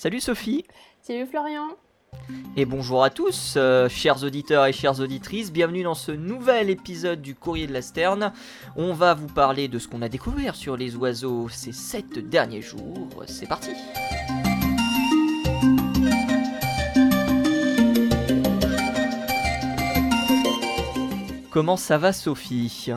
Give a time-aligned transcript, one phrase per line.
[0.00, 0.64] Salut Sophie
[1.02, 1.70] Salut Florian
[2.56, 7.20] Et bonjour à tous, euh, chers auditeurs et chères auditrices, bienvenue dans ce nouvel épisode
[7.20, 8.32] du Courrier de la Sterne.
[8.76, 12.62] On va vous parler de ce qu'on a découvert sur les oiseaux ces sept derniers
[12.62, 13.08] jours.
[13.26, 13.72] C'est parti
[21.50, 22.92] Comment ça va Sophie?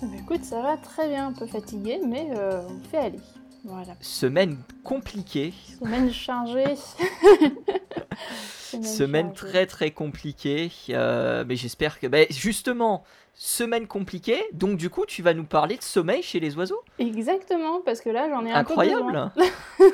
[0.00, 3.18] Bah, Écoute, ça va très bien, un peu fatigué, mais euh, on fait aller.
[3.64, 3.94] Voilà.
[4.00, 5.52] Semaine compliquée.
[5.78, 6.74] Semaine chargée.
[8.82, 10.70] semaine, très très compliquée.
[10.90, 12.06] Euh, mais j'espère que.
[12.06, 14.42] Bah, justement, semaine compliquée.
[14.52, 18.10] Donc, du coup, tu vas nous parler de sommeil chez les oiseaux Exactement, parce que
[18.10, 19.30] là, j'en ai un Incroyable.
[19.34, 19.42] peu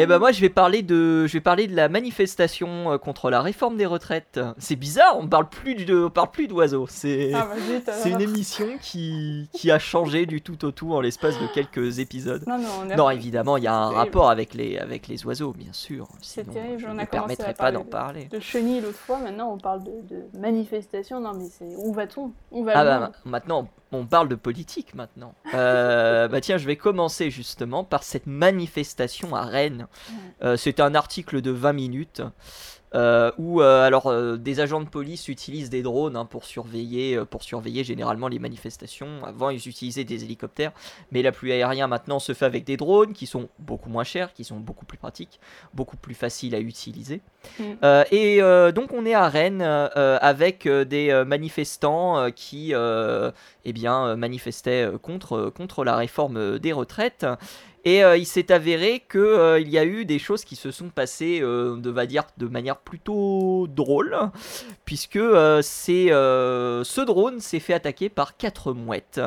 [0.00, 3.30] Eh ben moi je vais parler de je vais parler de la manifestation euh, contre
[3.30, 4.38] la réforme des retraites.
[4.56, 6.86] C'est bizarre, on parle plus de on parle plus d'oiseaux.
[6.88, 7.48] C'est ah,
[7.90, 11.98] c'est une émission qui, qui a changé du tout au tout en l'espace de quelques
[11.98, 12.44] épisodes.
[12.46, 15.72] Non, non, non évidemment, il y a un rapport avec les avec les oiseaux, bien
[15.72, 16.06] sûr.
[16.22, 18.26] C'est terrible, je on ne a permettrai pas d'en parler.
[18.26, 21.20] De chenilles l'autre fois, maintenant on parle de, de manifestation.
[21.20, 22.30] Non mais c'est où va-t-on?
[22.52, 25.34] Où va Ah bah maintenant on parle de politique maintenant.
[25.54, 29.86] Euh, bah tiens, je vais commencer justement par cette manifestation à Rennes.
[30.42, 32.22] Euh, c'est un article de 20 minutes
[32.94, 37.22] euh, où euh, alors euh, des agents de police utilisent des drones hein, pour surveiller
[37.30, 39.24] pour surveiller généralement les manifestations.
[39.24, 40.72] Avant ils utilisaient des hélicoptères,
[41.12, 44.32] mais la pluie aérienne maintenant se fait avec des drones qui sont beaucoup moins chers,
[44.32, 45.38] qui sont beaucoup plus pratiques,
[45.74, 47.20] beaucoup plus faciles à utiliser.
[47.58, 48.04] Mm.
[48.10, 48.40] et
[48.74, 55.96] donc on est à Rennes avec des manifestants qui eh bien manifestaient contre contre la
[55.96, 57.26] réforme des retraites.
[57.84, 60.88] Et euh, il s'est avéré qu'il euh, y a eu des choses qui se sont
[60.88, 64.16] passées, euh, de, va dire, de manière plutôt drôle,
[64.84, 65.20] puisque
[65.62, 69.20] c'est, ce drone s'est fait attaquer par quatre mouettes.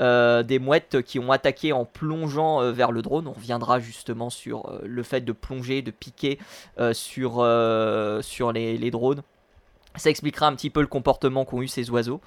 [0.00, 3.28] des mouettes qui ont attaqué en plongeant vers le drone.
[3.28, 6.38] On reviendra justement sur le fait de plonger, de piquer
[6.92, 9.22] sur, les drones.
[9.96, 12.20] Ça expliquera un petit peu le comportement qu'ont eu ces oiseaux.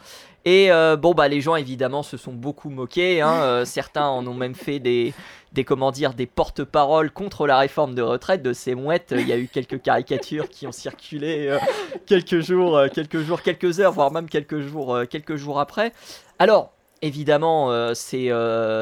[0.45, 0.69] Et
[0.99, 3.21] bon, bah, les gens évidemment se sont beaucoup moqués.
[3.21, 5.13] Hein, certains en ont même fait des,
[5.55, 9.15] des comment dire des porte-paroles contre la réforme de retraite de ces mouettes.
[9.17, 11.57] Il y a eu quelques caricatures qui ont circulé euh,
[12.05, 15.93] quelques jours, euh, quelques jours, quelques heures, voire même quelques jours, euh, quelques jours après.
[16.37, 16.74] Alors.
[17.05, 18.31] Évidemment, ces,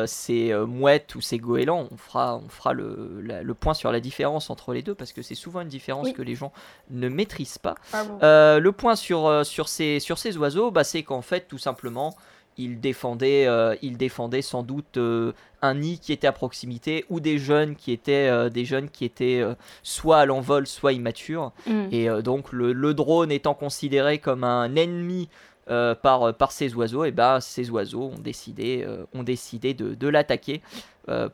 [0.08, 4.50] ces mouettes ou ces goélands, on fera, on fera le, le, point sur la différence
[4.50, 6.52] entre les deux parce que c'est souvent une différence que les gens
[6.90, 7.76] ne maîtrisent pas.
[7.92, 12.16] Ah le point sur, sur, ces, sur ces oiseaux, bah, c'est qu'en fait, tout simplement,
[12.58, 17.20] il défendait, euh, il défendait sans doute euh, un nid qui était à proximité ou
[17.20, 19.44] des jeunes qui étaient, euh, des jeunes qui étaient
[19.82, 21.52] soit à l'envol, soit immatures.
[21.66, 21.86] Mm.
[21.92, 25.30] Et donc le, drone étant considéré comme un ennemi
[25.68, 30.62] par, par ces oiseaux, et ben ces oiseaux ont décidé, ont décidé de, de l'attaquer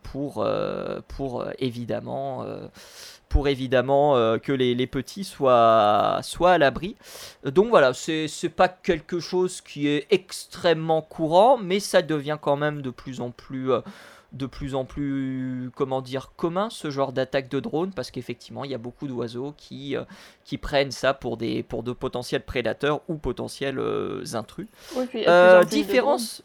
[0.04, 0.46] pour,
[1.08, 2.46] pour évidemment
[3.30, 6.96] pour évidemment euh, que les, petits soient, soient à l'abri.
[7.46, 12.82] Donc voilà, c'est pas quelque chose qui est extrêmement courant, mais ça devient quand même
[12.82, 13.72] de plus en plus...
[14.34, 18.64] Euh, de plus en plus, comment dire, commun ce genre d'attaque de drone parce qu'effectivement
[18.64, 20.04] il y a beaucoup d'oiseaux qui, euh,
[20.44, 23.82] qui prennent ça pour, des, pour de potentiels prédateurs ou potentiels
[24.34, 24.68] intrus.
[24.96, 25.26] Oui, puis
[25.70, 26.44] différence.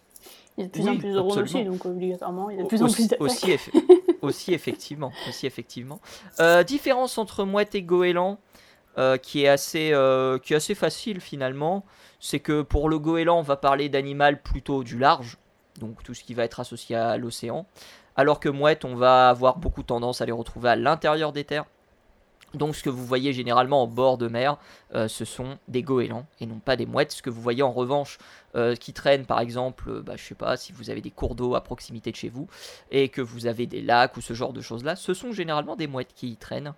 [0.57, 2.63] Il y a de plus en plus de drones aussi, donc obligatoirement il y a
[2.63, 3.21] de plus en plus d'attaques.
[3.21, 3.57] Aussi,
[4.23, 6.01] aussi effectivement, aussi effectivement.
[6.39, 8.39] Euh, différence entre mouette et goéland,
[8.97, 11.85] euh, qui est assez, euh, qui est assez facile finalement,
[12.21, 15.39] c'est que pour le goéland, on va parler d'animal plutôt du large,
[15.81, 17.67] donc tout ce qui va être associé à l'océan,
[18.17, 21.65] alors que mouette, on va avoir beaucoup tendance à les retrouver à l'intérieur des terres.
[22.55, 24.59] Donc ce que vous voyez généralement en bord de mer,
[24.93, 27.11] ce sont des goélands et non pas des mouettes.
[27.11, 28.19] Ce que vous voyez en revanche
[28.57, 31.35] euh, qui traînent par exemple, euh, bah, je sais pas, si vous avez des cours
[31.35, 32.47] d'eau à proximité de chez vous
[32.93, 35.75] et que vous avez des lacs ou ce genre de choses là, ce sont généralement
[35.75, 36.73] des mouettes qui y traînent,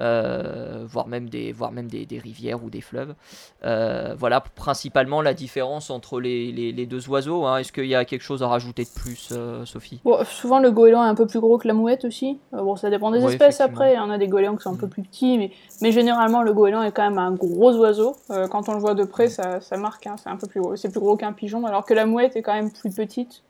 [0.00, 3.14] euh, voire même des, voire même des, rivières ou des fleuves.
[3.62, 7.46] voilà principalement la différence entre les, les, deux oiseaux.
[7.46, 7.58] Hein.
[7.58, 9.32] Est-ce qu'il y a quelque chose à rajouter de plus,
[9.66, 10.00] Sophie?
[10.24, 12.40] Souvent le goéland est un peu plus gros que la mouette aussi.
[12.50, 13.96] bon, ça dépend des espèces après.
[13.98, 14.90] On a des goélands qui sont un peu mm.
[14.90, 18.16] plus petits, mais, mais généralement le goéland est quand même un gros oiseau.
[18.50, 20.08] quand on le voit de près, ça, ça marque.
[20.08, 20.16] Hein.
[20.20, 20.74] c'est un peu plus gros.
[20.74, 23.42] C'est plus gros qu'un pigeon, alors que la mouette est quand même plus petite,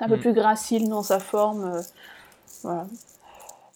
[0.00, 0.20] un peu mm.
[0.20, 1.80] plus gracile dans sa forme.
[2.64, 2.82] Euh,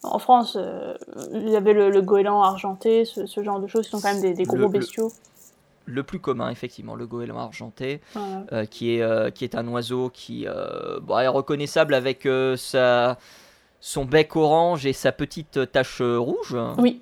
[0.05, 0.95] en France, euh,
[1.33, 4.45] il y avait le, goéland argenté, ce, genre de choses qui sont quand même des,
[4.45, 5.13] gros bestiaux.
[5.87, 10.45] Le, plus commun, effectivement, le goéland argenté, euh, qui, est, qui est un oiseau qui
[10.45, 13.19] est reconnaissable avec sa
[13.81, 16.57] son bec orange et sa petite tache rouge.
[16.79, 17.01] Oui.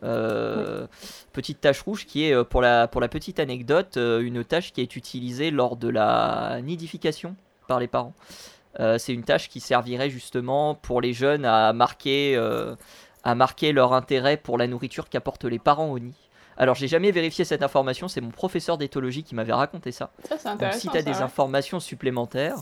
[1.32, 4.72] Petite tache rouge qui est, euh, pour la, pour la petite anecdote, euh, une tache
[4.72, 7.36] qui est utilisée lors de la nidification
[7.68, 8.14] par les parents.
[8.98, 12.36] c'est une tâche qui servirait justement pour les jeunes à marquer,
[13.24, 16.14] à marquer leur intérêt pour la nourriture qu'apportent les parents au nid.
[16.58, 20.10] Alors, j'ai jamais vérifié cette information, c'est mon professeur d'éthologie qui m'avait raconté ça.
[20.24, 20.80] Ça, intéressant.
[20.80, 22.56] si tu as des informations supplémentaires,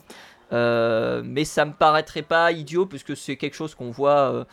[0.51, 4.47] mais ça me paraîtrait pas idiot puisque c'est quelque chose qu'on voit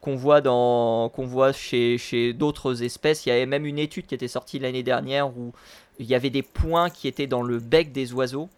[0.00, 3.26] qu'on voit, dans, qu'on voit chez, chez d'autres espèces.
[3.26, 5.52] Il y avait même une étude qui était sortie l'année dernière où
[5.98, 8.48] il y avait des points qui étaient dans le bec des oiseaux.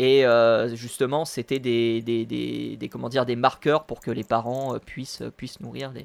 [0.00, 4.74] Et euh, justement, c'était des, des, des, comment dire, des marqueurs pour que les parents
[4.74, 6.04] euh, puissent, puissent, nourrir les,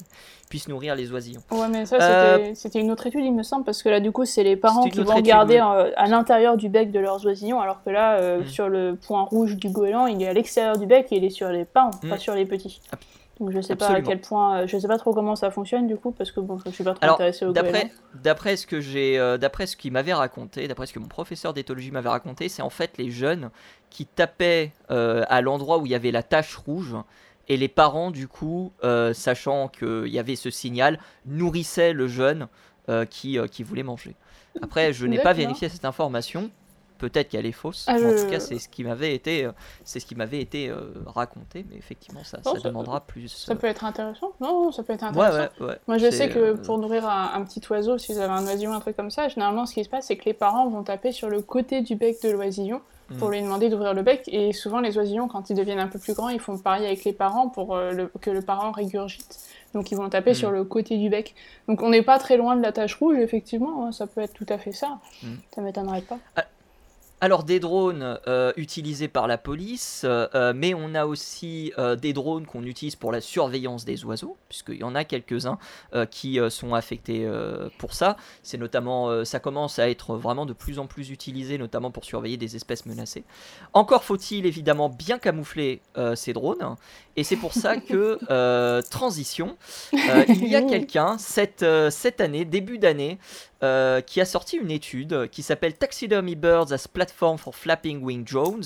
[0.49, 1.41] puissent nourrir les oisillons.
[1.51, 4.11] Ouais, mais ça, euh, c'était, une autre étude, il me semble, parce que là, du
[4.11, 7.83] coup, c'est les parents qui vont regarder à l'intérieur du bec de leurs oisillons, alors
[7.83, 8.47] que là, mm.
[8.47, 11.29] sur le point rouge du goéland, il est à l'extérieur du bec et il est
[11.29, 12.19] sur les parents, pas mm.
[12.19, 12.81] sur les petits.
[13.39, 15.87] Donc je sais pas à quel point, euh, je sais pas trop comment ça fonctionne
[15.87, 17.91] du coup parce que bon, je suis pas trop intéressé au d'après,
[18.21, 21.53] d'après ce que j'ai, euh, d'après ce qu'il m'avait raconté, d'après ce que mon professeur
[21.53, 23.49] d'éthologie m'avait raconté, c'est en fait les jeunes
[23.89, 26.95] qui tapaient euh, à l'endroit où il y avait la tache rouge
[27.47, 28.71] et les parents du coup,
[29.13, 32.47] sachant qu'il y avait ce signal, nourrissaient le jeune
[33.09, 34.15] qui, qui voulait manger.
[34.61, 36.51] Après, je n'ai pas vérifié cette information,
[37.03, 37.85] peut-être qu'elle est fausse.
[37.87, 39.51] Ah, en tout cas, c'est ce qui m'avait été, euh,
[39.83, 43.27] c'est ce qui m'avait été euh, raconté, mais effectivement, ça, ça, demandera plus.
[43.27, 44.31] Ça peut être intéressant.
[44.39, 45.49] Non, ça peut être intéressant.
[45.87, 48.71] Moi, je sais que euh, pour nourrir un, petit oiseau, si vous avez un oisillon,
[48.71, 51.11] un truc comme ça, généralement, ce qui se passe, c'est que les parents vont taper
[51.11, 52.81] sur le côté du bec de l'oisillon
[53.19, 53.33] pour hmm.
[53.33, 54.23] lui demander d'ouvrir le bec.
[54.27, 57.03] Et souvent, les oisillons, quand ils deviennent un peu plus grands, ils font pareil avec
[57.03, 57.77] les parents pour
[58.21, 59.39] que le parent régurgite.
[59.73, 60.35] Donc ils vont taper hmm.
[60.35, 61.35] sur le côté du bec.
[61.67, 64.33] Donc on n'est pas très loin de la tache rouge, effectivement, hein, ça peut être
[64.33, 64.99] tout à fait ça.
[65.21, 65.37] Ça hmm.
[65.53, 66.19] Ça m'étonnerait pas.
[67.23, 71.71] Alors des drones euh, utilisés par la police, euh, euh, mais on a aussi
[72.01, 75.57] des drones qu'on utilise pour la surveillance des oiseaux, puisqu'il y en a quelques-uns
[76.11, 77.25] qui sont affectés
[77.77, 78.17] pour ça.
[78.41, 82.35] C'est notamment, ça commence à être vraiment de plus en plus utilisé, notamment pour surveiller
[82.35, 83.23] des espèces menacées.
[83.71, 85.81] Encore faut-il évidemment bien camoufler
[86.15, 86.75] ces drones,
[87.15, 89.57] et c'est pour ça que transition,
[89.93, 93.17] il y a quelqu'un cette, cette année, début d'année,
[93.63, 98.25] euh, qui a sorti une étude qui s'appelle Taxidermy Birds as Platform for Flapping Wing
[98.25, 98.65] Drones.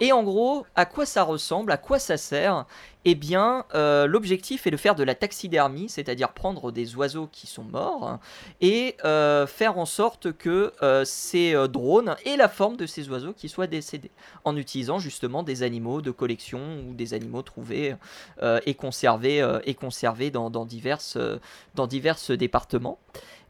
[0.00, 2.64] Et en gros, à quoi ça ressemble, à quoi ça sert?
[3.04, 7.46] Eh bien, euh, l'objectif est de faire de la taxidermie, c'est-à-dire prendre des oiseaux qui
[7.46, 8.18] sont morts
[8.60, 10.72] et euh, faire en sorte que
[11.04, 14.10] ces drones aient la forme de ces oiseaux qui soient décédés,
[14.44, 17.96] en utilisant justement des animaux de collection ou des animaux trouvés
[18.64, 21.18] et conservés, et conservés dans, dans, diverses,
[21.74, 22.98] dans diverses départements.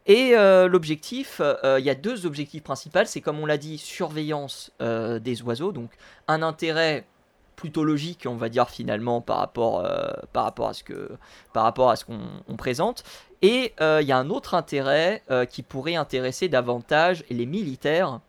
[0.07, 5.43] Et l'objectif, il y a deux objectifs principaux, c'est comme on l'a dit, surveillance des
[5.43, 5.91] oiseaux, donc
[6.29, 7.05] un intérêt
[7.59, 11.11] plutôt logique, on va dire finalement par rapport, euh, par rapport à ce que,
[11.53, 13.03] par rapport à ce qu'on présente.
[13.43, 18.21] Et euh, il y a un autre intérêt euh, qui pourrait intéresser davantage les militaires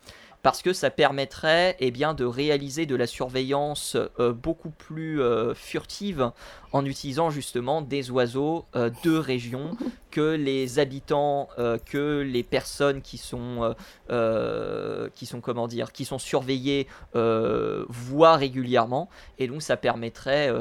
[0.42, 5.20] parce que ça permettrait eh bien, de réaliser de la surveillance beaucoup plus
[5.54, 6.32] furtive
[6.72, 9.72] en utilisant justement des oiseaux de région
[10.12, 11.50] que les habitants,
[11.86, 13.76] que les personnes qui sont,
[15.16, 20.52] qui sont comment dire, qui sont surveillées voient régulièrement, et donc ça permettrait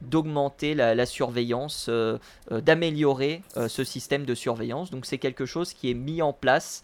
[0.00, 2.18] d'augmenter la, surveillance, euh,
[2.52, 4.90] euh, d'améliorer euh, ce système de surveillance.
[4.90, 6.82] Donc c'est quelque chose qui est mis en place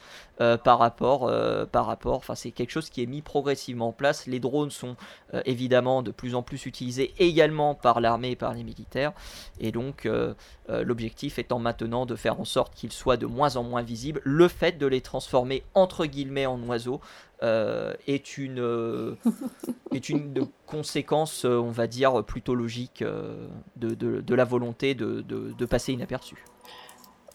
[0.64, 1.32] par rapport,
[1.72, 4.26] par rapport, enfin c'est quelque chose qui est mis progressivement en place.
[4.26, 4.94] Les drones sont
[5.46, 9.14] évidemment de plus en plus utilisés également par l'armée et par les militaires.
[9.60, 10.06] Et donc
[10.68, 14.20] l'objectif étant maintenant de faire en sorte qu'ils soient de moins en moins visibles.
[14.24, 17.00] Le fait de les transformer entre guillemets en oiseaux
[17.42, 19.14] euh, est une, euh,
[19.94, 23.04] est une conséquence, euh, on va dire, plutôt logique
[23.76, 26.36] de, de, la volonté de, de, passer inaperçu.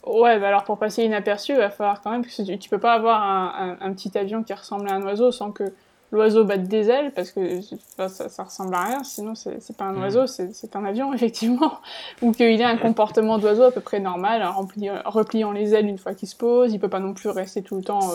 [0.07, 2.79] Ouais, bah alors pour passer inaperçu, il va falloir quand même que tu, tu peux
[2.79, 5.65] pas avoir un, petit avion qui ressemble à un oiseau sans que
[6.11, 7.59] l'oiseau batte des ailes parce que
[7.97, 10.01] ça, ça, ressemble à rien, sinon c'est pas un mm.
[10.01, 11.79] oiseau, c'est un avion effectivement,
[12.21, 14.67] ou qu'il ait un comportement d'oiseau à peu près normal, en
[15.05, 17.75] repliant les ailes une fois qu'il se pose, il peut pas non plus rester tout
[17.75, 18.11] le temps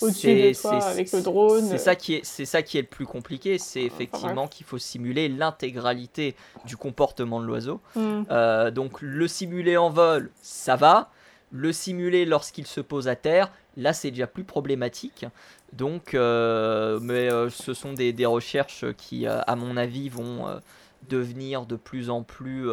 [0.00, 1.64] au-dessus de toi avec le drone.
[1.68, 4.78] C'est ça qui est, c'est ça qui est le plus compliqué, c'est effectivement qu'il faut
[4.78, 6.34] simuler l'intégralité
[6.64, 7.80] du comportement de l'oiseau.
[7.94, 8.22] Hmm.
[8.30, 11.10] Euh, donc le simuler en vol, ça va.
[11.56, 15.24] Le simuler lorsqu'il se pose à terre, là c'est déjà plus problématique.
[15.72, 20.60] Donc, euh, mais euh, ce sont des, des, recherches qui, à mon avis, vont
[21.08, 22.68] devenir de plus en plus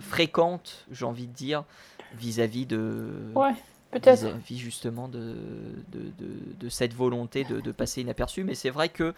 [0.00, 1.64] fréquentes, j'ai envie de dire,
[2.14, 3.54] vis-à-vis de, ouais.
[3.92, 4.26] Peut-être.
[4.46, 5.36] Vis justement de,
[5.92, 6.12] de,
[6.58, 8.42] de, cette volonté de, passer inaperçu.
[8.42, 9.12] Mais c'est vrai que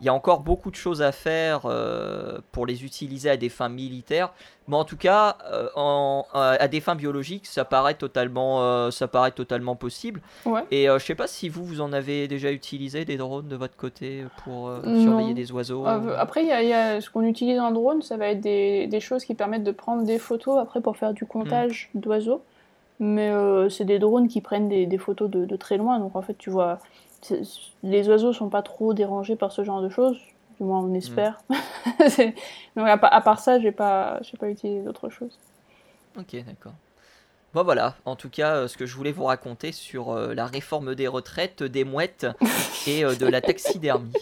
[0.00, 3.48] il y a encore beaucoup de choses à faire euh, pour les utiliser à des
[3.48, 4.32] fins militaires.
[4.68, 9.08] Mais en tout cas, euh, en, à des fins biologiques, ça paraît totalement, euh, ça
[9.08, 10.20] paraît totalement possible.
[10.70, 13.76] Et je sais pas si vous, vous en avez déjà utilisé des drones de votre
[13.76, 15.86] côté pour surveiller des oiseaux.
[15.86, 19.24] Après, il y, a ce qu'on utilise en drone, ça va être des, des, choses
[19.24, 22.42] qui permettent de prendre des photos après pour faire du comptage d'oiseaux.
[23.00, 23.32] Mais
[23.70, 25.98] c'est des drones qui prennent des, des photos de, de, très loin.
[25.98, 26.78] Donc en fait, tu vois
[27.82, 30.18] les oiseaux sont pas trop dérangés par ce genre de choses,
[30.58, 31.40] du moins on espère.
[31.48, 31.54] Mm.
[32.76, 35.38] Donc à, part ça, j'ai pas, j'ai pas utilisé d'autres choses.
[36.16, 36.72] Ok, d'accord.
[37.54, 40.44] Bon voilà, en tout cas, euh, ce que je voulais vous raconter sur euh, la
[40.44, 42.26] réforme des retraites, des mouettes
[42.86, 44.12] et euh, de la taxidermie.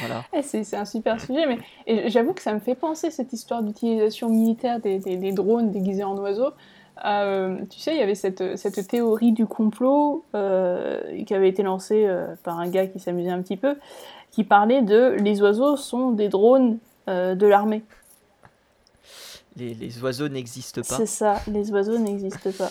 [0.00, 0.24] Voilà.
[0.32, 4.28] Eh, c'est, un super sujet, mais j'avoue que ça me fait penser cette histoire d'utilisation
[4.28, 6.52] militaire des, des drones déguisés en oiseaux.
[7.04, 11.62] Euh, tu sais, il y avait cette, cette théorie du complot euh, qui avait été
[11.62, 13.76] lancée euh, par un gars qui s'amusait un petit peu,
[14.30, 17.82] qui parlait de les oiseaux sont des drones de l'armée.
[19.56, 20.96] Les, les, oiseaux n'existent pas.
[20.96, 22.68] C'est ça, les oiseaux n'existent pas.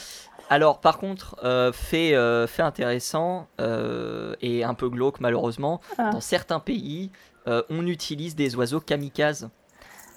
[0.51, 1.36] Alors, par contre,
[1.74, 2.12] fait,
[2.48, 6.12] fait intéressant et un peu glauque malheureusement, ah.
[6.12, 7.10] dans certains pays,
[7.48, 9.50] on utilise des oiseaux kamikazes.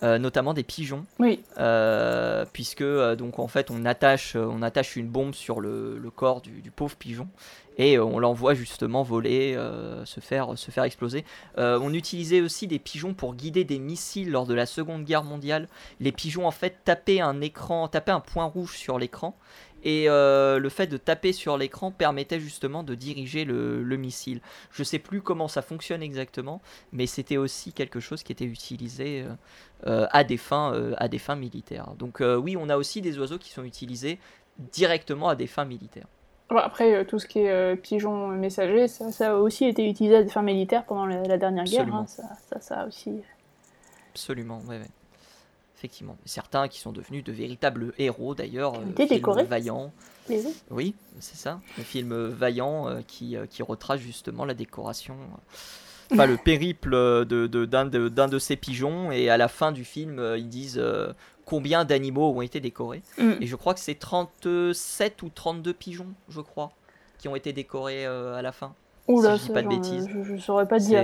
[0.03, 1.05] Euh, notamment des pigeons.
[1.19, 1.43] Oui.
[1.59, 6.41] Euh, puisque euh, donc en fait on attache, on attache une bombe sur le, corps
[6.41, 7.29] du, pauvre pigeon
[7.77, 9.57] et on l'envoie justement voler,
[10.05, 11.25] se, faire, se faire exploser.
[11.57, 15.67] on utilisait aussi des pigeons pour guider des missiles lors de la Seconde Guerre mondiale.
[15.99, 19.37] Les pigeons en fait tapaient un écran, tapaient un point rouge sur l'écran
[19.83, 24.41] et euh, le fait de taper sur l'écran permettait justement de diriger le, missile.
[24.73, 26.61] Je ne sais plus comment ça fonctionne exactement,
[26.93, 29.25] mais c'était aussi quelque chose qui était utilisé
[29.87, 31.95] à, des fins, à des fins militaires.
[31.99, 34.19] Donc oui, on a aussi des oiseaux qui sont utilisés
[34.59, 36.07] directement à des fins militaires.
[36.51, 40.43] Après, tout ce qui est pigeon messager, ça, a aussi été utilisé à des fins
[40.43, 41.95] militaires pendant la, dernière guerre.
[41.95, 42.07] Hein.
[42.07, 43.21] ça, ça, ça, aussi.
[44.13, 44.89] Absolument, oui, oui
[45.81, 46.19] effectivement.
[46.27, 48.79] Certains qui sont devenus de véritables héros d'ailleurs.
[48.81, 49.45] Des euh, décorés.
[49.45, 49.93] Vaillant.
[50.71, 51.61] Oui, c'est ça.
[51.79, 55.17] Un film vaillant euh, qui, euh, qui retrace justement la décoration.
[56.13, 59.13] Enfin, le périple de, d'un, de, d'un de ces pigeons.
[59.13, 60.83] Et à la fin du film, ils disent
[61.45, 63.03] combien d'animaux ont été décorés.
[63.19, 63.33] Mm.
[63.41, 66.73] Et je crois que c'est 37 ou 32 pigeons, je crois,
[67.19, 68.75] qui ont été décorés à la fin.
[69.09, 70.09] Oula, si je dis pas de bêtises.
[70.09, 71.03] Je, ne saurais pas dire.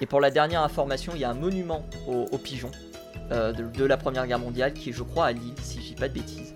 [0.00, 2.70] et pour la dernière information, il y a un monument aux pigeons
[3.30, 5.94] euh, de, la Première Guerre mondiale, qui est, je crois, à Lille, si je dis
[5.94, 6.54] pas de bêtises.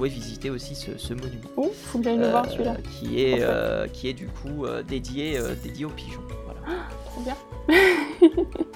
[0.00, 1.50] Pouvez visiter aussi ce, monument.
[1.58, 2.70] Oh, faut j'aille le voir celui-là.
[2.78, 6.22] Euh, qui est, euh, qui est du coup dédié, dédié aux pigeons.
[6.46, 6.60] Voilà.
[6.66, 7.36] Ah, trop bien.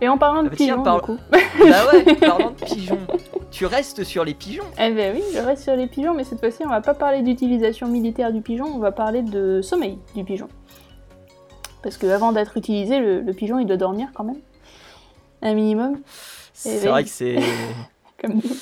[0.00, 1.16] Et en parlant de bah, pigeons, du coup.
[1.30, 1.38] bah
[1.92, 2.98] ouais, parlant de pigeons.
[3.50, 6.40] Tu restes sur les pigeons Eh ben oui, je reste sur les pigeons, mais cette
[6.40, 10.24] fois-ci, on va pas parler d'utilisation militaire du pigeon, on va parler de sommeil du
[10.24, 10.48] pigeon.
[11.82, 14.40] Parce que avant d'être utilisé, le, pigeon, il doit dormir quand même.
[15.40, 16.00] Un minimum.
[16.52, 17.36] C'est vrai que c'est...
[18.20, 18.56] comme nous.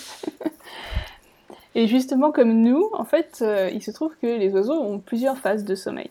[1.75, 5.37] Et justement, comme nous, en fait, euh, il se trouve que les oiseaux ont plusieurs
[5.39, 6.11] phases de sommeil.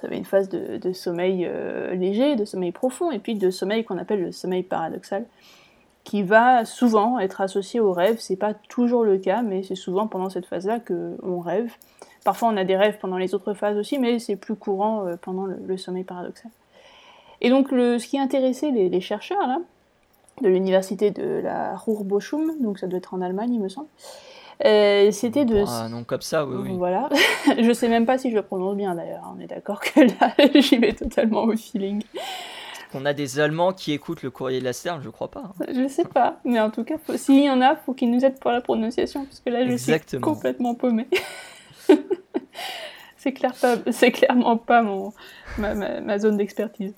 [0.00, 3.84] Vous avez une phase de, sommeil euh, léger, de sommeil profond, et puis de sommeil
[3.84, 5.24] qu'on appelle le sommeil paradoxal,
[6.04, 8.16] qui va souvent être associé au rêve.
[8.18, 11.72] C'est pas toujours le cas, mais c'est souvent pendant cette phase-là qu'on rêve.
[12.24, 15.16] Parfois, on a des rêves pendant les autres phases aussi, mais c'est plus courant euh,
[15.20, 16.50] pendant le, sommeil paradoxal.
[17.40, 19.38] Et donc, ce qui intéressait les, les chercheurs
[20.42, 23.88] de l'université de la Ruhr-Bochum, donc ça doit être en Allemagne, il me semble,
[24.64, 25.56] euh, c'était de.
[25.56, 26.76] Un nom comme ça, oui, oui.
[26.76, 27.08] Voilà.
[27.58, 29.22] je sais même pas si je le prononce bien d'ailleurs.
[29.34, 32.02] On est d'accord que là, j'y vais totalement au feeling.
[32.94, 35.52] On a des Allemands qui écoutent le courrier de la Sterne, je crois pas.
[35.60, 35.64] Hein.
[35.74, 38.40] Je sais pas, mais en tout cas, s'il y en a, faut qu'ils nous aident
[38.40, 41.06] pour la prononciation, parce que là, je suis complètement paumé.
[43.18, 43.52] c'est clair
[43.90, 45.12] c'est clairement pas mon,
[45.58, 46.94] ma, ma, zone d'expertise.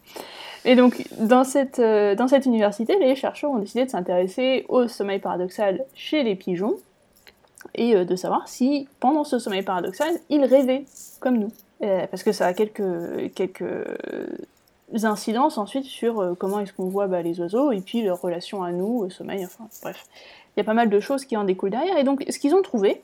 [0.64, 4.86] Et donc, dans cette, euh, dans cette université, les chercheurs ont décidé de s'intéresser au
[4.86, 6.76] sommeil paradoxal chez les pigeons,
[7.74, 10.84] et euh, de savoir si pendant ce sommeil paradoxal, ils rêvaient
[11.20, 11.52] comme nous.
[11.82, 13.86] Euh, parce que ça a quelques, quelques
[15.04, 18.62] incidences ensuite sur euh, comment est-ce qu'on voit bah, les oiseaux et puis leur relation
[18.62, 20.04] à nous, au sommeil, enfin bref.
[20.56, 21.96] Il y a pas mal de choses qui en découlent derrière.
[21.96, 23.02] Et donc ce qu'ils ont trouvé,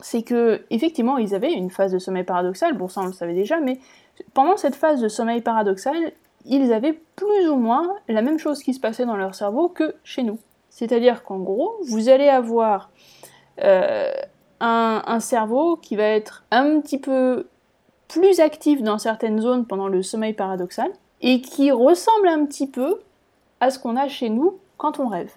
[0.00, 3.34] c'est que effectivement ils avaient une phase de sommeil paradoxal, bon ça on le savait
[3.34, 3.78] déjà, mais
[4.34, 6.12] pendant cette phase de sommeil paradoxal,
[6.46, 9.94] ils avaient plus ou moins la même chose qui se passait dans leur cerveau que
[10.04, 10.38] chez nous.
[10.70, 12.90] C'est-à-dire qu'en gros, vous allez avoir
[13.62, 14.12] euh,
[14.60, 17.46] un, cerveau qui va être un petit peu
[18.08, 23.00] plus actif dans certaines zones pendant le sommeil paradoxal et qui ressemble un petit peu
[23.60, 25.32] à ce qu'on a chez nous quand on rêve.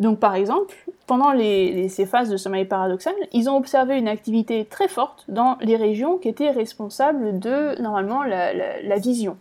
[0.00, 0.74] Donc par exemple,
[1.06, 5.76] pendant ces phases de sommeil paradoxal, ils ont observé une activité très forte dans les
[5.76, 9.36] régions qui étaient responsables de normalement la, vision.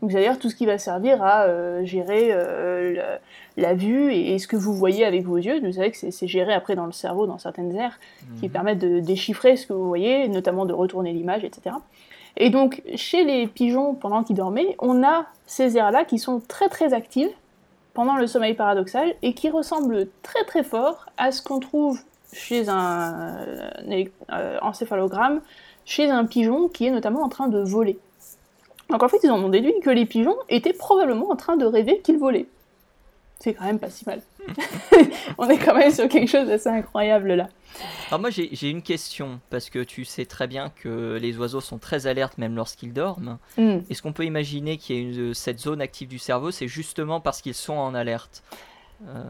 [0.00, 3.16] Donc c'est-à-dire tout ce qui va servir à euh, gérer euh,
[3.56, 5.60] la, vue et, ce que vous voyez avec vos yeux.
[5.60, 7.98] Vous savez que c'est géré après dans le cerveau, dans certaines aires,
[8.38, 8.52] qui mhm.
[8.52, 11.76] permettent de déchiffrer ce que vous voyez, notamment de retourner l'image, etc.
[12.36, 16.68] Et donc chez les pigeons, pendant qu'ils dormaient, on a ces aires-là qui sont très
[16.68, 17.30] très actives
[17.92, 22.00] pendant le sommeil paradoxal et qui ressemble très très fort à ce qu'on trouve
[22.32, 23.36] chez un
[23.88, 25.40] euh, encéphalogramme,
[25.84, 27.98] chez un pigeon qui est notamment en train de voler.
[28.90, 31.64] Donc en fait, ils en ont déduit que les pigeons étaient probablement en train de
[31.64, 32.46] rêver qu'ils volaient.
[33.38, 34.20] C'est quand même pas si mal.
[35.38, 37.48] On est quand même sur quelque chose d'assez incroyable là.
[38.08, 41.78] Alors moi j'ai une question, parce que tu sais très bien que les oiseaux sont
[41.78, 43.38] très alertes même lorsqu'ils dorment.
[43.56, 43.78] Hmm.
[43.88, 47.20] Est-ce qu'on peut imaginer qu'il y ait une, cette zone active du cerveau, c'est justement
[47.20, 48.42] parce qu'ils sont en alerte?
[49.08, 49.22] Euh...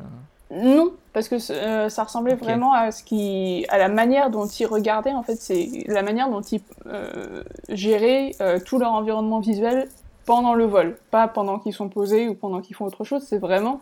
[0.50, 4.66] Non, parce que euh, ça ressemblait vraiment à ce qui, à la manière dont ils
[4.66, 5.12] regardaient.
[5.12, 9.88] En fait, c'est la manière dont ils euh, géraient euh, tout leur environnement visuel
[10.26, 13.22] pendant le vol, pas pendant qu'ils sont posés ou pendant qu'ils font autre chose.
[13.22, 13.80] C'est vraiment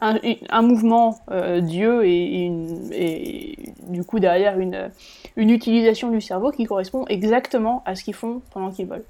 [0.00, 1.18] un, mouvement
[1.60, 2.46] d'yeux et,
[2.92, 4.90] et, du coup derrière une,
[5.36, 9.04] une utilisation du cerveau qui correspond exactement à ce qu'ils font pendant qu'ils volent.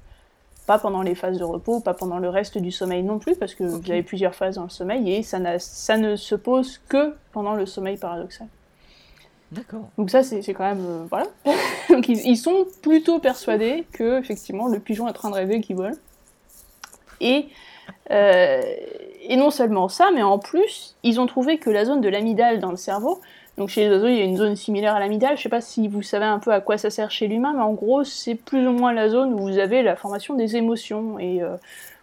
[0.65, 3.53] Pas pendant les phases de repos, pas pendant le reste du sommeil non plus, parce
[3.53, 7.13] que vous avez plusieurs phases dans le sommeil et ça, ça ne se pose que
[7.31, 8.47] pendant le sommeil paradoxal.
[9.51, 9.87] D'accord.
[9.97, 10.85] Donc ça, c'est quand même...
[10.85, 11.27] Euh, voilà.
[11.89, 15.75] Donc ils, sont plutôt persuadés que, effectivement, le pigeon est en train de rêver qu'il
[15.75, 15.95] vole.
[17.21, 17.47] Et,
[18.11, 18.61] euh,
[19.21, 22.59] et non seulement ça, mais en plus, ils ont trouvé que la zone de l'amygdale
[22.59, 23.21] dans le cerveau
[23.57, 25.35] donc chez les oiseaux, il y a une zone similaire à l'amygdale.
[25.35, 27.53] Je ne sais pas si vous savez un peu à quoi ça sert chez l'humain,
[27.55, 30.57] mais en gros, c'est plus ou moins la zone où vous avez la formation des
[30.57, 31.55] émotions et euh,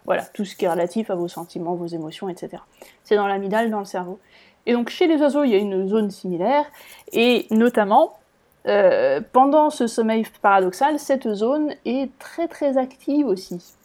[0.05, 2.63] voilà, tout ce qui est relatif à vos sentiments, vos émotions, etc.
[3.03, 4.19] C'est dans l'amygdale, dans le cerveau.
[4.65, 6.65] Et donc chez les oiseaux, il y a une zone similaire,
[7.11, 8.17] et notamment,
[8.65, 13.75] euh, pendant ce sommeil paradoxal, cette zone est très très active aussi.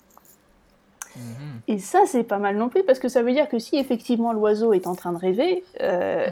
[1.18, 1.60] Mhm.
[1.68, 4.32] Et ça, c'est pas mal non plus, parce que ça veut dire que si effectivement
[4.32, 6.26] l'oiseau est en train de rêver, euh,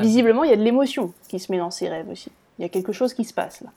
[0.00, 2.32] visiblement, il y a de l'émotion qui se met dans ses rêves aussi.
[2.58, 3.70] Il y a quelque chose qui se passe là.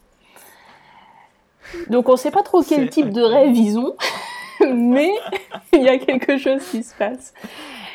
[1.89, 3.95] Donc on sait pas trop quel type de rêve ils ont,
[4.73, 5.11] mais
[5.73, 7.33] il y a quelque chose qui se passe.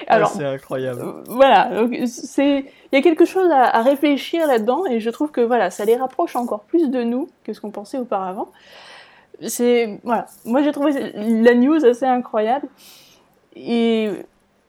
[0.09, 1.01] Ah, Alors, c'est incroyable.
[1.01, 1.71] Euh, voilà,
[2.07, 5.71] c'est il y a quelque chose à, à réfléchir là-dedans et je trouve que voilà,
[5.71, 8.49] ça les rapproche encore plus de nous que ce qu'on pensait auparavant
[9.43, 12.69] c'est voilà, moi j'ai trouvé la news assez incroyable
[13.55, 14.11] et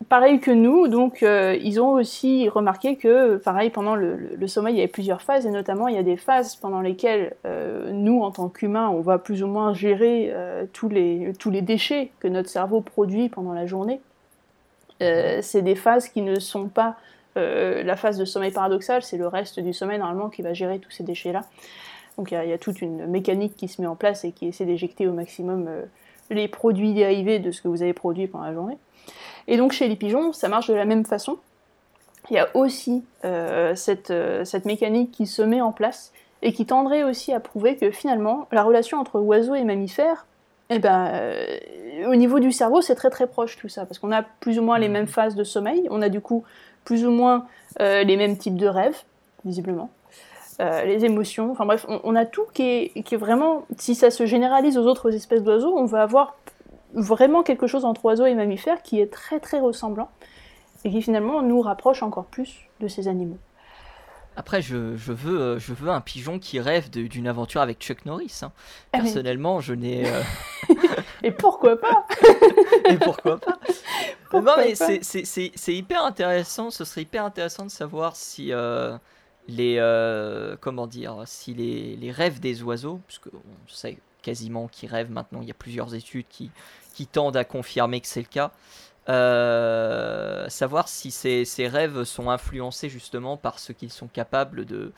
[0.10, 4.78] pareil que nous, donc euh, ils ont aussi remarqué que pareil pendant le, sommeil il
[4.78, 8.22] y avait plusieurs phases et notamment il y a des phases pendant lesquelles euh, nous
[8.22, 12.12] en tant qu'humains on va plus ou moins gérer euh, tous les tous les déchets
[12.20, 14.00] que notre cerveau produit pendant la journée.
[15.00, 16.96] c'est des phases qui ne sont pas
[17.36, 20.90] la phase de sommeil paradoxal, c'est le reste du sommeil normalement qui va gérer tous
[20.90, 21.42] ces déchets là.
[22.18, 24.66] Donc il y, a toute une mécanique qui se met en place et qui essaie
[24.66, 25.84] d'éjecter au maximum euh,
[26.32, 28.78] les produits dérivés de ce que vous avez produit pendant la journée.
[29.48, 31.38] Et donc chez les pigeons, ça marche de la même façon.
[32.30, 36.54] Il y a aussi euh, cette, euh, cette, mécanique qui se met en place et
[36.54, 40.26] qui tendrait aussi à prouver que finalement, la relation entre oiseaux et mammifères,
[40.70, 41.32] eh ben,
[42.08, 44.64] au niveau du cerveau, c'est très très proche tout ça, parce qu'on a plus ou
[44.64, 44.92] moins les mmh.
[44.92, 46.44] mêmes phases de sommeil, on a du coup
[46.84, 47.48] plus ou moins
[47.80, 49.02] les mêmes types de rêves,
[49.46, 49.90] visiblement.
[50.60, 54.10] Euh, les émotions, enfin bref, on, a tout qui est, qui est, vraiment, si ça
[54.10, 56.36] se généralise aux autres espèces d'oiseaux, on va avoir
[56.94, 60.10] vraiment quelque chose entre oiseaux et mammifères qui est très très ressemblant
[60.84, 63.38] et qui finalement nous rapproche encore plus de ces animaux.
[64.36, 68.06] Après, je, je, veux, euh, je veux un pigeon qui rêve d'une aventure avec Chuck
[68.06, 68.40] Norris.
[68.44, 68.52] Hein.
[68.94, 70.08] Ah Personnellement, je n'ai.
[70.08, 70.22] Euh,
[71.24, 72.06] et pourquoi pas?
[72.90, 73.58] Et pourquoi pas?
[74.34, 76.70] Non, mais c'est hyper intéressant.
[76.70, 78.52] Ce serait hyper intéressant de savoir si
[79.48, 84.90] les euh, comment dire si les, les, rêves des oiseaux puisque on sait quasiment qu'ils
[84.90, 86.52] rêvent maintenant il y a plusieurs études qui,
[86.94, 88.52] qui tendent à confirmer que c'est le cas
[89.10, 94.92] euh, savoir si ces, ces, rêves sont influencés justement par ce qu'ils sont capables de,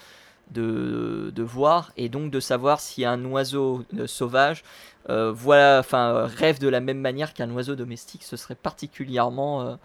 [0.49, 4.63] de, de, voir et donc de savoir si un oiseau euh, sauvage
[5.07, 9.77] voilà, enfin, rêve de la même manière qu'un oiseau domestique ce serait particulièrement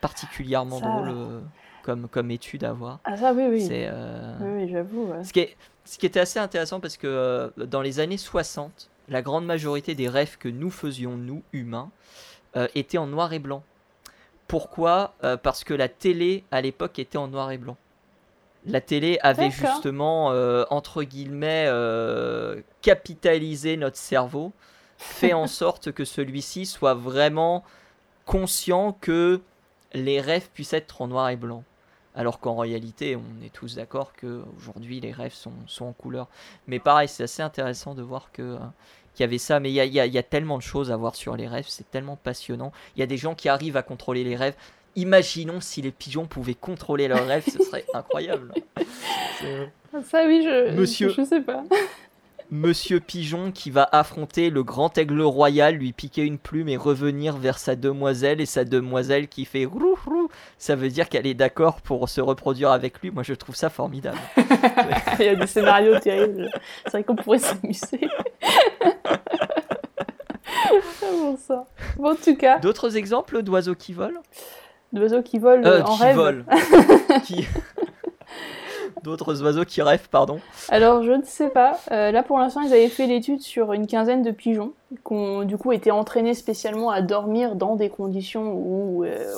[0.00, 1.42] particulièrement drôle
[1.82, 3.00] comme, comme étude à voir.
[3.04, 3.66] Ah ça oui, oui.
[3.66, 3.90] C'est,
[4.40, 5.12] oui, j'avoue.
[5.22, 9.22] Ce, qui est, ce qui était assez intéressant parce que dans les années 60, la
[9.22, 11.90] grande majorité des rêves que nous faisions, nous, humains,
[12.74, 13.62] étaient en noir et blanc.
[14.48, 15.14] Pourquoi?
[15.42, 17.76] Parce que la télé, à l'époque, était en noir et blanc
[18.66, 24.52] la télé avait justement, euh, entre guillemets, euh, capitalisé notre cerveau,
[24.98, 27.64] fait en sorte que celui-ci soit vraiment
[28.24, 29.40] conscient que
[29.94, 31.64] les rêves puissent être en noir et blanc.
[32.14, 36.28] Alors qu'en réalité, on est tous d'accord que aujourd'hui les rêves sont, en couleur.
[36.66, 38.58] Mais pareil, c'est assez intéressant de voir que euh,
[39.14, 39.60] qu'il y avait ça.
[39.60, 41.90] Mais il y a, y a, tellement de choses à voir sur les rêves, c'est
[41.90, 42.72] tellement passionnant.
[42.96, 44.54] Il y a des gens qui arrivent à contrôler les rêves.
[44.94, 48.52] Imaginons si les pigeons pouvaient contrôler leurs rêves, ce serait incroyable.
[50.04, 51.08] Ça oui, je, Monsieur...
[51.10, 51.64] je sais pas.
[52.54, 57.38] Monsieur Pigeon qui va affronter le grand aigle royal, lui piquer une plume et revenir
[57.38, 60.28] vers sa demoiselle et sa demoiselle qui fait rou rou.
[60.58, 63.10] Ça veut dire qu'elle est d'accord pour se reproduire avec lui.
[63.10, 64.18] Moi je trouve ça formidable.
[65.18, 66.50] Il y a des scénarios terribles.
[66.84, 68.00] C'est vrai qu'on pourrait s'amuser.
[71.00, 71.64] bon, ça.
[71.96, 72.58] Bon, en tout cas.
[72.58, 74.20] D'autres exemples d'oiseaux qui volent?
[74.92, 76.16] D'oiseaux qui volent euh, en qui rêve.
[76.16, 76.44] Volent.
[79.02, 80.40] D'autres oiseaux qui rêvent, pardon.
[80.68, 81.78] Alors, je ne sais pas.
[81.90, 85.42] Euh, là, pour l'instant, ils avaient fait l'étude sur une quinzaine de pigeons qui ont,
[85.44, 89.34] du coup, été entraînés spécialement à dormir dans des conditions où euh,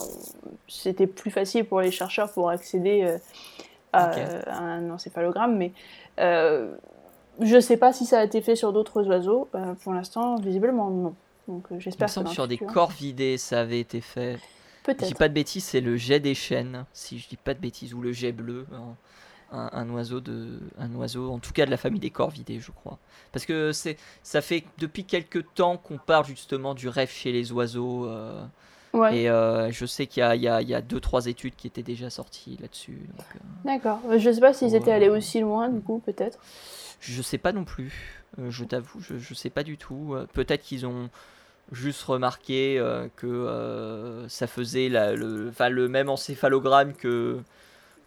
[0.69, 3.17] c'était plus facile pour les chercheurs pour accéder
[3.93, 4.11] à,
[4.49, 5.57] un encéphalogramme.
[5.57, 5.73] Mais
[6.19, 9.49] je ne sais pas si ça a été fait sur d'autres oiseaux.
[9.83, 11.15] pour l'instant, visiblement, non.
[11.49, 14.39] Donc, j'espère que sur des corps vidés, ça avait été fait.
[14.83, 15.01] Peut-être.
[15.01, 17.55] Si je dis pas de bêtises, c'est le jet des chênes, si je dis pas
[17.55, 18.67] de bêtises, ou le jet bleu,
[19.55, 22.99] un, oiseau de, un oiseau, en tout cas de la famille des corvidés, je crois.
[23.33, 27.53] Parce que c'est, ça fait depuis quelques temps qu'on parle justement du rêve chez les
[27.53, 28.07] oiseaux.
[28.07, 28.45] Euh,
[29.11, 31.27] et euh, je sais qu'il y a, il y, a, il y a deux trois
[31.27, 33.01] études qui étaient déjà sorties là-dessus.
[33.19, 34.01] Euh, D'accord.
[34.17, 36.39] Je sais pas s'ils étaient allés aussi loin, du coup, peut-être.
[37.01, 38.25] Je sais pas non plus.
[38.49, 40.17] je t'avoue, je, je sais pas du tout.
[40.33, 41.11] peut-être qu'ils ont
[41.73, 42.81] juste remarqué
[43.17, 47.41] que ça faisait la, le, le même encéphalogramme que,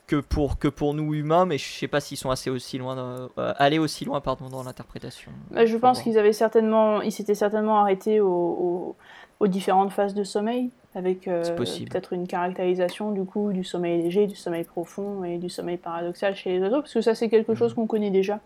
[0.08, 2.98] que, pour, que pour nous humains, mais je sais pas s'ils sont assez aussi loin,
[2.98, 5.32] euh, allés aussi loin pardon, dans l'interprétation.
[5.52, 8.96] Bah, je pense qu'ils avaient certainement, ils s'étaient certainement arrêtés aux,
[9.40, 14.36] aux, différentes phases de sommeil, avec peut-être une caractérisation du coup du sommeil léger, du
[14.36, 17.72] sommeil profond et du sommeil paradoxal chez les oiseaux, parce que ça c'est quelque chose
[17.72, 17.76] mhm.
[17.76, 18.40] qu'on connaît déjà.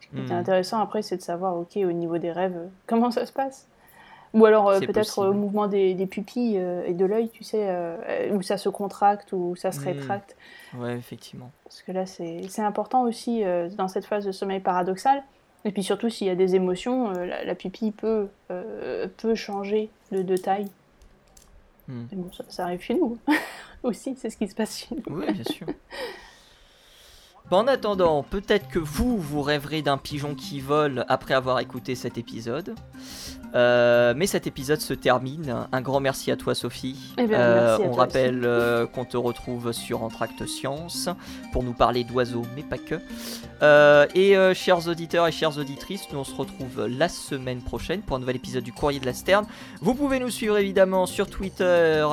[0.00, 0.32] Ce qui est mhm.
[0.32, 3.68] intéressant après, c'est de savoir, ok, au niveau des rêves, comment ça se passe?
[4.36, 8.30] Ou alors euh, peut-être au mouvement des, pupilles euh, et de l'œil, tu sais, euh,
[8.32, 9.84] où ça se contracte ou ça se hmm.
[9.84, 10.36] rétracte.
[10.74, 11.50] Ouais, effectivement.
[11.64, 13.42] Parce que là, c'est important aussi
[13.76, 15.22] dans cette phase de sommeil paradoxal.
[15.64, 18.28] Et puis surtout, s'il y a des émotions, la, pupille peut,
[19.16, 20.68] peut changer de, taille.
[21.88, 22.04] Hmm.
[22.12, 23.16] bon, ça, ça, arrive chez nous
[23.82, 25.18] aussi, c'est ce qui se passe chez nous.
[25.18, 25.66] Oui, bien sûr.
[27.52, 32.18] En attendant, peut-être que vous, vous rêverez d'un pigeon qui vole après avoir écouté cet
[32.18, 32.74] épisode.
[33.54, 35.66] Euh, mais cet épisode se termine.
[35.72, 36.96] Un grand merci à toi, Sophie.
[37.18, 41.08] Eh ben, euh, on rappelle euh, qu'on te retrouve sur Entracte Science
[41.52, 43.00] pour nous parler d'oiseaux, mais pas que.
[44.14, 48.20] et chers auditeurs et chères auditrices, nous on se retrouve la semaine prochaine pour un
[48.20, 49.46] nouvel épisode du Courrier de la Sterne.
[49.80, 52.06] Vous pouvez nous suivre évidemment sur Twitter,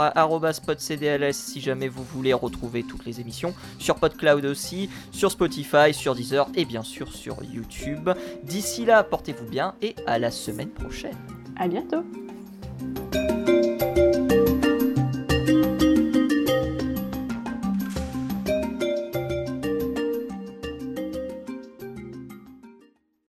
[0.54, 6.16] @spotcdls si jamais vous voulez retrouver toutes les émissions, sur PodCloud aussi, sur Spotify, sur
[6.16, 8.10] Deezer et bien sûr sur YouTube.
[8.44, 11.33] D'ici là, portez-vous bien et à la semaine prochaine.
[11.56, 12.04] À bientôt.